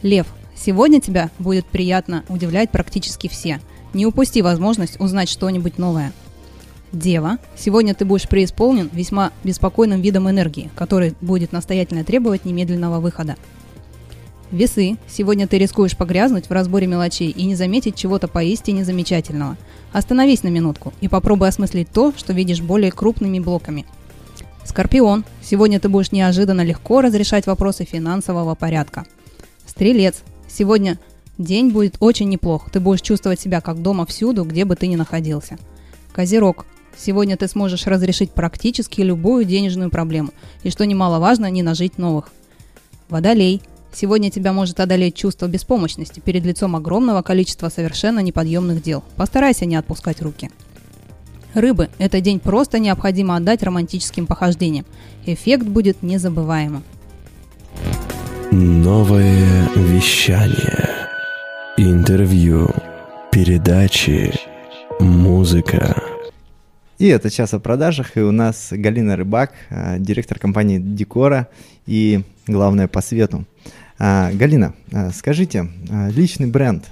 Лев, 0.00 0.26
сегодня 0.56 1.02
тебя 1.02 1.30
будет 1.38 1.66
приятно 1.66 2.24
удивлять 2.30 2.70
практически 2.70 3.28
все. 3.28 3.60
Не 3.92 4.06
упусти 4.06 4.40
возможность 4.40 4.98
узнать 5.00 5.28
что-нибудь 5.28 5.76
новое. 5.76 6.14
Дева, 6.92 7.36
сегодня 7.58 7.94
ты 7.94 8.06
будешь 8.06 8.28
преисполнен 8.28 8.88
весьма 8.90 9.32
беспокойным 9.44 10.00
видом 10.00 10.30
энергии, 10.30 10.70
который 10.76 11.14
будет 11.20 11.52
настоятельно 11.52 12.04
требовать 12.04 12.46
немедленного 12.46 13.00
выхода. 13.00 13.36
Весы, 14.52 14.96
сегодня 15.08 15.48
ты 15.48 15.58
рискуешь 15.58 15.96
погрязнуть 15.96 16.48
в 16.48 16.52
разборе 16.52 16.86
мелочей 16.86 17.30
и 17.30 17.44
не 17.44 17.56
заметить 17.56 17.96
чего-то 17.96 18.28
поистине 18.28 18.84
замечательного. 18.84 19.56
Остановись 19.92 20.44
на 20.44 20.48
минутку 20.48 20.92
и 21.00 21.08
попробуй 21.08 21.48
осмыслить 21.48 21.90
то, 21.90 22.12
что 22.16 22.32
видишь 22.32 22.60
более 22.60 22.92
крупными 22.92 23.40
блоками. 23.40 23.86
Скорпион, 24.64 25.24
сегодня 25.42 25.80
ты 25.80 25.88
будешь 25.88 26.12
неожиданно 26.12 26.62
легко 26.62 27.00
разрешать 27.00 27.46
вопросы 27.46 27.84
финансового 27.84 28.54
порядка. 28.54 29.04
Стрелец, 29.66 30.22
сегодня 30.48 30.98
день 31.38 31.70
будет 31.70 31.96
очень 31.98 32.28
неплох, 32.28 32.70
ты 32.70 32.78
будешь 32.78 33.02
чувствовать 33.02 33.40
себя 33.40 33.60
как 33.60 33.82
дома 33.82 34.06
всюду, 34.06 34.44
где 34.44 34.64
бы 34.64 34.76
ты 34.76 34.86
ни 34.86 34.94
находился. 34.94 35.58
Козерог, 36.12 36.66
сегодня 36.96 37.36
ты 37.36 37.48
сможешь 37.48 37.86
разрешить 37.86 38.30
практически 38.30 39.00
любую 39.00 39.44
денежную 39.44 39.90
проблему, 39.90 40.30
и 40.62 40.70
что 40.70 40.86
немаловажно, 40.86 41.50
не 41.50 41.64
нажить 41.64 41.98
новых. 41.98 42.30
Водолей, 43.08 43.60
сегодня 43.96 44.30
тебя 44.30 44.52
может 44.52 44.78
одолеть 44.80 45.14
чувство 45.14 45.46
беспомощности 45.46 46.20
перед 46.20 46.44
лицом 46.44 46.76
огромного 46.76 47.22
количества 47.22 47.68
совершенно 47.68 48.20
неподъемных 48.20 48.82
дел. 48.82 49.02
Постарайся 49.16 49.66
не 49.66 49.76
отпускать 49.76 50.20
руки. 50.22 50.50
Рыбы, 51.54 51.88
этот 51.98 52.22
день 52.22 52.38
просто 52.38 52.78
необходимо 52.78 53.36
отдать 53.36 53.62
романтическим 53.62 54.26
похождениям. 54.26 54.84
Эффект 55.24 55.66
будет 55.66 56.02
незабываемым. 56.02 56.82
Новое 58.50 59.68
вещание. 59.74 61.08
Интервью. 61.78 62.68
Передачи. 63.32 64.34
Музыка. 65.00 66.02
И 66.98 67.08
это 67.08 67.30
час 67.30 67.52
о 67.52 67.58
продажах, 67.58 68.16
и 68.16 68.20
у 68.20 68.32
нас 68.32 68.68
Галина 68.70 69.16
Рыбак, 69.16 69.52
а, 69.68 69.98
директор 69.98 70.38
компании 70.38 70.78
Декора 70.78 71.48
и 71.86 72.22
главное 72.46 72.88
по 72.88 73.02
свету. 73.02 73.44
А, 73.98 74.30
Галина, 74.32 74.74
а, 74.92 75.10
скажите, 75.10 75.68
а, 75.90 76.08
личный 76.10 76.46
бренд, 76.46 76.84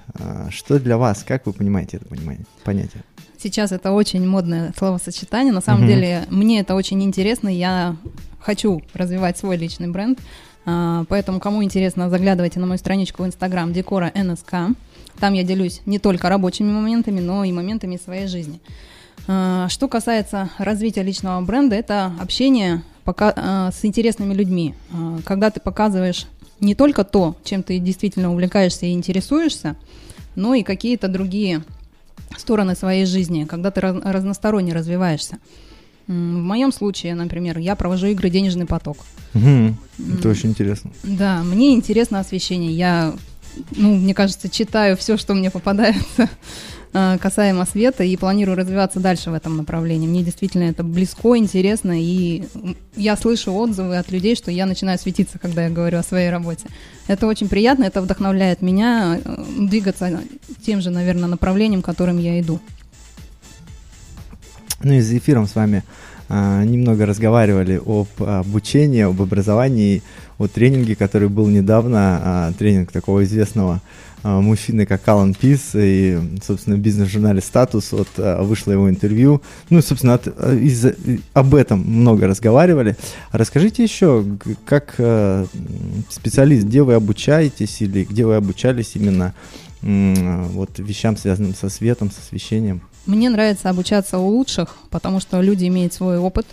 что 0.50 0.78
для 0.78 0.96
вас, 0.96 1.22
как 1.26 1.46
вы 1.46 1.52
понимаете 1.52 1.98
это 1.98 2.06
понимание, 2.06 2.44
понятие? 2.64 3.02
Сейчас 3.38 3.72
это 3.72 3.92
очень 3.92 4.26
модное 4.26 4.72
словосочетание. 4.78 5.52
На 5.52 5.60
самом 5.60 5.80
Мгм. 5.82 5.88
деле, 5.88 6.24
мне 6.30 6.60
это 6.60 6.74
очень 6.74 7.02
интересно. 7.02 7.48
Я 7.48 7.96
хочу 8.40 8.82
развивать 8.94 9.36
свой 9.36 9.56
личный 9.58 9.88
бренд. 9.88 10.18
Поэтому, 10.64 11.40
кому 11.40 11.62
интересно, 11.62 12.08
заглядывайте 12.08 12.58
на 12.58 12.66
мою 12.66 12.78
страничку 12.78 13.22
в 13.22 13.26
Инстаграм 13.26 13.70
Декора 13.70 14.10
НСК. 14.14 14.74
Там 15.20 15.34
я 15.34 15.42
делюсь 15.42 15.82
не 15.84 15.98
только 15.98 16.30
рабочими 16.30 16.72
моментами, 16.72 17.20
но 17.20 17.44
и 17.44 17.52
моментами 17.52 17.98
своей 18.02 18.28
жизни. 18.28 18.60
Что 19.26 19.88
касается 19.90 20.48
развития 20.56 21.02
личного 21.02 21.40
бренда, 21.42 21.76
это 21.76 22.12
общение 22.18 22.82
пока, 23.04 23.70
с 23.72 23.84
интересными 23.84 24.32
людьми. 24.32 24.74
Когда 25.26 25.50
ты 25.50 25.60
показываешь 25.60 26.26
не 26.60 26.74
только 26.74 27.04
то, 27.04 27.36
чем 27.44 27.62
ты 27.62 27.78
действительно 27.78 28.32
увлекаешься 28.32 28.86
и 28.86 28.92
интересуешься, 28.92 29.76
но 30.34 30.54
и 30.54 30.62
какие-то 30.62 31.08
другие 31.08 31.62
стороны 32.36 32.74
своей 32.74 33.06
жизни, 33.06 33.44
когда 33.44 33.70
ты 33.70 33.80
раз- 33.80 34.02
разносторонне 34.02 34.72
развиваешься. 34.72 35.38
В 36.06 36.12
моем 36.12 36.72
случае, 36.72 37.14
например, 37.14 37.58
я 37.58 37.76
провожу 37.76 38.08
игры 38.08 38.28
«Денежный 38.28 38.66
поток». 38.66 38.98
Мгм. 39.32 39.78
Это 40.18 40.28
очень 40.28 40.50
интересно. 40.50 40.90
Да, 41.02 41.42
мне 41.42 41.74
интересно 41.74 42.20
освещение. 42.20 42.72
Я, 42.72 43.14
ну, 43.72 43.94
мне 43.94 44.12
кажется, 44.14 44.48
читаю 44.50 44.96
все, 44.96 45.16
что 45.16 45.34
мне 45.34 45.50
попадается 45.50 46.28
касаемо 46.94 47.66
света 47.66 48.04
и 48.04 48.16
планирую 48.16 48.56
развиваться 48.56 49.00
дальше 49.00 49.30
в 49.30 49.34
этом 49.34 49.56
направлении. 49.56 50.06
Мне 50.06 50.22
действительно 50.22 50.64
это 50.64 50.84
близко, 50.84 51.36
интересно, 51.36 51.92
и 52.00 52.44
я 52.94 53.16
слышу 53.16 53.52
отзывы 53.52 53.96
от 53.96 54.12
людей, 54.12 54.36
что 54.36 54.50
я 54.50 54.64
начинаю 54.66 54.98
светиться, 54.98 55.38
когда 55.38 55.64
я 55.64 55.70
говорю 55.70 55.98
о 55.98 56.02
своей 56.04 56.30
работе. 56.30 56.66
Это 57.08 57.26
очень 57.26 57.48
приятно, 57.48 57.84
это 57.84 58.00
вдохновляет 58.00 58.62
меня 58.62 59.20
э, 59.24 59.44
двигаться 59.58 60.20
тем 60.64 60.80
же, 60.80 60.90
наверное, 60.90 61.28
направлением, 61.28 61.82
которым 61.82 62.18
я 62.18 62.40
иду. 62.40 62.60
Ну 64.82 64.92
и 64.92 65.00
за 65.00 65.18
эфиром 65.18 65.46
с 65.46 65.54
вами 65.54 65.82
а, 66.28 66.64
немного 66.64 67.06
разговаривали 67.06 67.80
об 67.84 68.08
обучении, 68.18 69.02
об 69.02 69.20
образовании, 69.20 70.02
о 70.38 70.46
тренинге, 70.48 70.96
который 70.96 71.28
был 71.28 71.46
недавно, 71.48 72.20
а, 72.24 72.52
тренинг 72.58 72.90
такого 72.92 73.22
известного 73.24 73.80
а, 74.26 74.40
мужчины, 74.40 74.86
как 74.86 75.06
Алан 75.06 75.34
Пис, 75.34 75.72
и, 75.74 76.18
собственно, 76.42 76.76
в 76.76 76.78
бизнес-журнале 76.78 77.42
«Статус» 77.42 77.92
вот, 77.92 78.08
а, 78.16 78.42
вышло 78.42 78.72
его 78.72 78.88
интервью. 78.88 79.42
Ну, 79.68 79.82
собственно, 79.82 80.14
от- 80.14 80.28
а, 80.38 80.54
из- 80.54 80.86
об 81.34 81.54
этом 81.54 81.80
много 81.80 82.26
разговаривали. 82.26 82.96
Расскажите 83.32 83.82
еще, 83.82 84.24
как 84.64 84.94
м, 84.98 85.46
специалист, 86.08 86.64
где 86.66 86.82
вы 86.82 86.94
обучаетесь 86.94 87.82
или 87.82 88.04
где 88.04 88.24
вы 88.24 88.36
обучались 88.36 88.92
именно 88.94 89.34
вот 89.82 90.78
вещам, 90.78 91.18
связанным 91.18 91.54
со 91.54 91.68
светом, 91.68 92.10
с 92.10 92.18
освещением? 92.18 92.80
Мне 93.04 93.28
нравится 93.28 93.68
обучаться 93.68 94.16
у 94.16 94.26
лучших, 94.28 94.76
потому 94.88 95.20
что 95.20 95.42
люди 95.42 95.66
имеют 95.68 95.92
свой 95.92 96.16
опыт. 96.16 96.46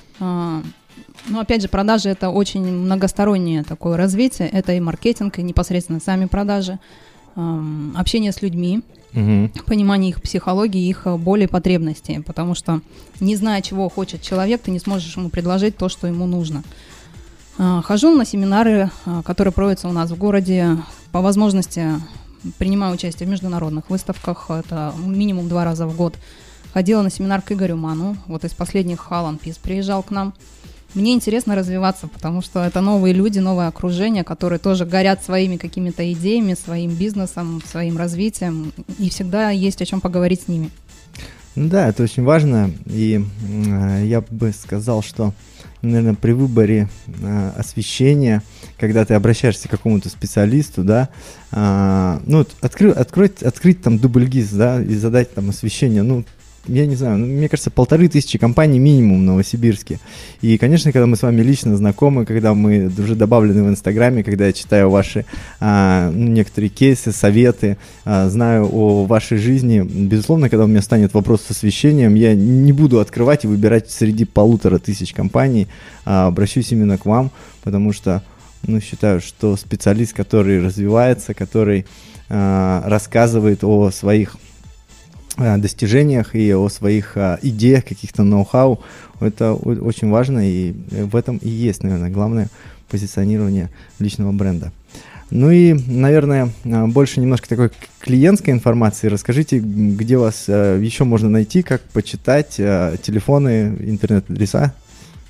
Но 1.27 1.39
опять 1.39 1.62
же, 1.62 1.67
продажи 1.67 2.10
это 2.10 2.29
очень 2.29 2.63
многостороннее 2.63 3.63
такое 3.63 3.98
развитие. 3.98 4.48
Это 4.50 4.74
и 4.74 4.79
маркетинг, 4.79 5.39
и 5.39 5.43
непосредственно 5.43 6.00
сами 6.00 6.25
продажи, 6.25 6.79
ам, 7.36 7.93
общение 7.98 8.31
с 8.31 8.41
людьми, 8.41 8.81
Мгм. 9.13 9.51
понимание 9.65 10.12
их 10.12 10.22
психологии, 10.22 10.88
их 10.88 11.01
э, 11.05 11.15
боли, 11.17 11.46
потребностей. 11.46 12.22
Потому 12.22 12.55
что 12.55 12.79
не 13.20 13.36
зная, 13.36 13.62
чего 13.62 13.89
хочет 13.89 14.22
человек, 14.22 14.62
ты 14.62 14.72
не 14.72 14.79
сможешь 14.79 15.17
ему 15.17 15.29
предложить 15.29 15.75
то, 15.77 15.89
что 15.89 16.08
ему 16.08 16.25
нужно. 16.25 16.63
А, 17.58 17.81
Хожу 17.81 18.15
на 18.15 18.25
семинары, 18.25 18.89
а, 19.05 19.22
которые 19.24 19.51
проводятся 19.53 19.89
у 19.89 19.91
нас 19.91 20.10
в 20.12 20.17
городе. 20.17 20.77
По 21.12 21.20
возможности 21.22 21.88
принимаю 22.58 22.93
участие 22.93 23.27
в 23.27 23.29
международных 23.29 23.89
выставках. 23.89 24.50
Это 24.50 24.93
минимум 25.05 25.50
два 25.50 25.65
раза 25.65 25.86
в 25.88 25.96
год. 25.96 26.15
Ходила 26.74 27.01
на 27.01 27.12
семинар 27.12 27.41
к 27.41 27.51
Игорю 27.51 27.75
Ману. 27.75 28.15
Вот 28.27 28.46
из 28.46 28.53
последних 28.53 29.01
Халан 29.01 29.38
Пис 29.38 29.58
приезжал 29.58 30.03
к 30.03 30.12
нам. 30.12 30.34
Мне 30.93 31.13
интересно 31.13 31.55
развиваться, 31.55 32.07
потому 32.07 32.41
что 32.41 32.63
это 32.63 32.81
новые 32.81 33.13
люди, 33.13 33.39
новое 33.39 33.67
окружение, 33.67 34.24
которые 34.24 34.60
тоже 34.60 34.86
горят 34.86 35.24
своими 35.24 35.57
какими-то 35.57 36.12
идеями, 36.13 36.53
своим 36.53 36.91
бизнесом, 36.91 37.62
своим 37.65 37.98
развитием, 37.98 38.74
и 39.00 39.10
всегда 39.10 39.50
есть 39.50 39.81
о 39.81 39.86
чем 39.86 40.01
поговорить 40.01 40.43
с 40.43 40.48
ними. 40.48 40.69
Да, 41.55 41.89
это 41.89 42.03
очень 42.03 42.24
важно, 42.24 42.71
и 42.86 43.21
э, 43.50 44.05
я 44.05 44.21
бы 44.21 44.53
сказал, 44.53 45.03
что, 45.03 45.33
наверное, 45.81 46.13
при 46.13 46.31
выборе 46.31 46.88
э, 47.07 47.51
освещения, 47.57 48.41
когда 48.77 49.03
ты 49.03 49.15
обращаешься 49.15 49.67
к 49.67 49.71
какому-то 49.71 50.07
специалисту, 50.07 50.86
да, 50.86 51.10
э, 51.51 52.19
ну, 52.25 52.45
откры, 52.62 52.91
открыть, 52.91 53.43
открыть 53.43 53.81
там 53.81 54.00
дубль 54.00 54.27
ГИС, 54.27 54.51
да, 54.51 54.81
и 54.81 54.95
задать 54.95 55.33
там 55.33 55.50
освещение, 55.50 56.03
ну, 56.03 56.24
я 56.68 56.86
не 56.86 56.96
знаю, 56.96 57.18
ну, 57.18 57.25
мне 57.25 57.50
кажется, 57.50 57.72
полторы 57.72 58.08
тысячи 58.08 58.38
компаний 58.38 58.77
минимум 58.77 59.22
в 59.22 59.24
Новосибирске. 59.24 60.00
И, 60.41 60.58
конечно, 60.58 60.91
когда 60.91 61.08
мы 61.08 61.15
с 61.15 61.24
вами 61.24 61.41
лично 61.41 61.75
знакомы, 61.75 62.25
когда 62.25 62.53
мы 62.53 62.91
уже 62.98 63.15
добавлены 63.15 63.63
в 63.63 63.70
Инстаграме, 63.70 64.24
когда 64.24 64.46
я 64.46 64.53
читаю 64.53 64.89
ваши 64.89 65.25
а, 65.60 66.12
ну, 66.12 66.27
некоторые 66.27 66.70
кейсы, 66.70 67.12
советы, 67.12 67.77
а, 68.06 68.30
знаю 68.30 68.70
о 68.72 69.06
вашей 69.06 69.38
жизни, 69.38 69.82
безусловно, 69.82 70.50
когда 70.50 70.65
у 70.65 70.68
меня 70.68 70.82
станет 70.82 71.13
вопрос 71.13 71.41
с 71.41 71.51
освещением, 71.51 72.13
я 72.13 72.36
не 72.36 72.72
буду 72.74 73.00
открывать 73.00 73.44
и 73.44 73.48
выбирать 73.48 73.89
среди 73.89 74.25
полутора 74.25 74.77
тысяч 74.77 75.13
компаний, 75.13 75.68
а 76.06 76.27
обращусь 76.27 76.72
именно 76.72 76.98
к 76.98 77.06
вам, 77.06 77.32
потому 77.63 77.91
что, 77.91 78.22
ну, 78.68 78.80
считаю, 78.80 79.20
что 79.20 79.58
специалист, 79.58 80.13
который 80.13 80.63
развивается, 80.63 81.34
который 81.34 81.88
а, 82.30 82.84
рассказывает 82.86 83.63
о 83.63 83.89
своих 83.89 84.38
достижениях 85.57 86.36
и 86.36 86.53
о 86.53 86.69
своих 86.69 87.17
а, 87.17 87.39
идеях, 87.41 87.86
каких-то 87.86 88.24
ноу-хау. 88.24 88.79
Это 89.19 89.53
очень 89.53 90.10
важно, 90.10 90.39
и 90.48 90.74
в 90.89 91.15
этом 91.15 91.38
и 91.38 91.50
есть, 91.50 91.83
наверное, 91.83 92.10
главное 92.10 92.50
позиционирование 92.89 93.69
личного 94.00 94.31
бренда. 94.31 94.71
Ну 95.29 95.50
и, 95.50 95.74
наверное, 95.74 96.50
больше 96.63 97.21
немножко 97.21 97.48
такой 97.48 97.71
клиентской 98.00 98.53
информации. 98.53 99.07
Расскажите, 99.07 99.60
где 99.60 100.17
вас 100.17 100.50
еще 100.50 101.05
можно 101.05 101.29
найти, 101.29 101.62
как 101.62 101.81
почитать, 101.83 102.55
телефоны, 102.55 103.77
интернет-адреса, 103.79 104.74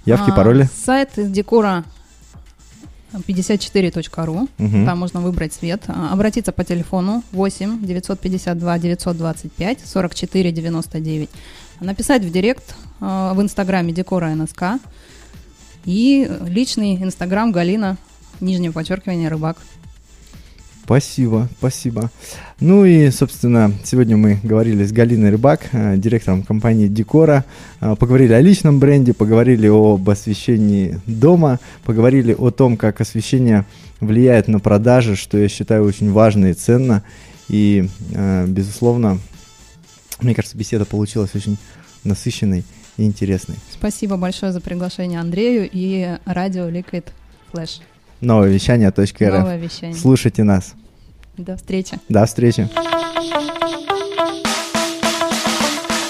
явки, 0.05 0.31
а, 0.31 0.33
пароли. 0.33 0.69
Сайт 0.85 1.11
декора 1.17 1.83
54.ru. 3.13 4.47
Угу. 4.57 4.85
Там 4.85 4.99
можно 4.99 5.21
выбрать 5.21 5.53
цвет. 5.53 5.83
А, 5.87 6.13
обратиться 6.13 6.51
по 6.51 6.63
телефону 6.63 7.23
8 7.31 7.85
952 7.85 8.79
925 8.79 9.79
44 9.85 10.51
99. 10.51 11.29
Написать 11.79 12.23
в 12.23 12.31
директ 12.31 12.75
э, 12.99 13.31
в 13.33 13.41
инстаграме 13.41 13.91
Декора 13.91 14.27
НСК. 14.35 14.63
И 15.85 16.29
личный 16.45 16.95
инстаграм 17.01 17.51
Галина, 17.51 17.97
нижнее 18.39 18.71
подчеркивание, 18.71 19.29
рыбак. 19.29 19.57
Спасибо, 20.91 21.47
спасибо. 21.57 22.11
Ну 22.59 22.83
и, 22.83 23.11
собственно, 23.11 23.71
сегодня 23.85 24.17
мы 24.17 24.41
говорили 24.43 24.83
с 24.83 24.91
Галиной 24.91 25.29
Рыбак, 25.29 25.69
э, 25.71 25.95
директором 25.95 26.43
компании 26.43 26.89
Декора, 26.89 27.45
э, 27.79 27.95
поговорили 27.95 28.33
о 28.33 28.41
личном 28.41 28.77
бренде, 28.79 29.13
поговорили 29.13 29.69
об 29.69 30.09
освещении 30.09 30.99
дома, 31.05 31.61
поговорили 31.85 32.35
о 32.37 32.51
том, 32.51 32.75
как 32.75 32.99
освещение 32.99 33.63
влияет 34.01 34.49
на 34.49 34.59
продажи, 34.59 35.15
что 35.15 35.37
я 35.37 35.47
считаю 35.47 35.85
очень 35.85 36.11
важно 36.11 36.47
и 36.47 36.53
ценно. 36.53 37.03
И, 37.47 37.87
э, 38.13 38.45
безусловно, 38.49 39.17
мне 40.19 40.35
кажется, 40.35 40.57
беседа 40.57 40.83
получилась 40.83 41.33
очень 41.35 41.57
насыщенной 42.03 42.65
и 42.97 43.05
интересной. 43.05 43.55
Спасибо 43.71 44.17
большое 44.17 44.51
за 44.51 44.59
приглашение 44.59 45.21
Андрею 45.21 45.69
и 45.71 46.17
радио 46.25 46.67
Liquid 46.67 47.05
Flash. 47.53 47.79
Новое 48.19 48.49
вещание. 48.49 48.91
Новое 49.39 49.57
вещание. 49.57 49.97
Слушайте 49.97 50.43
нас. 50.43 50.75
До 51.41 51.57
встречи. 51.57 51.97
До 52.07 52.25
встречи. 52.27 52.69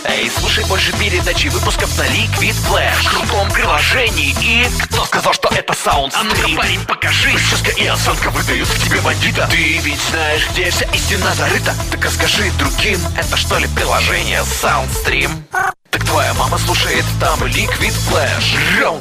Эй, 0.04 0.30
слушай 0.30 0.65
больше 0.67 0.91
передачи 1.00 1.48
выпусков 1.48 1.98
на 1.98 2.02
Liquid 2.04 2.54
Flash. 2.67 3.02
В 3.02 3.10
крутом 3.10 3.50
приложении 3.52 4.36
и... 4.44 4.67
Кто 4.84 5.06
сказал, 5.06 5.32
что 5.32 5.48
это 5.56 5.72
саунд 5.74 6.13
А 6.17 6.24
ну-ка, 6.24 6.50
парень, 6.58 6.82
покажи. 6.86 7.32
Прическа 7.32 7.72
и 7.72 7.88
осанка 7.88 8.30
выдают 8.32 8.67
к 8.67 8.78
тебе 8.84 9.00
бандита. 9.00 9.48
Ты 9.50 9.78
ведь 9.78 10.02
знаешь, 10.12 10.50
где 10.52 10.70
вся 10.70 10.86
истина 10.94 11.34
зарыта. 11.34 11.74
Так 11.91 12.04
расскажи 12.04 12.52
другим, 12.60 13.00
это 13.17 13.38
что 13.38 13.58
ли 13.58 13.67
приложение 13.74 14.41
Soundstream? 14.41 15.32
Так 15.91 16.04
твоя 16.06 16.34
мама 16.34 16.58
слушает 16.58 17.06
там 17.22 17.41
Liquid 17.44 17.96
Flash. 18.10 18.82
Раунд 18.82 19.00